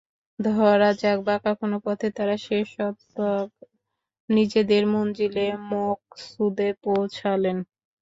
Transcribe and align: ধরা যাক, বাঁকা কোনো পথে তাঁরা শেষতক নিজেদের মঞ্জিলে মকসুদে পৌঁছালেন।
ধরা 0.39 0.89
যাক, 1.01 1.17
বাঁকা 1.27 1.51
কোনো 1.59 1.77
পথে 1.85 2.07
তাঁরা 2.17 2.35
শেষতক 2.45 3.47
নিজেদের 4.29 4.83
মঞ্জিলে 4.93 5.45
মকসুদে 5.71 6.69
পৌঁছালেন। 6.83 7.57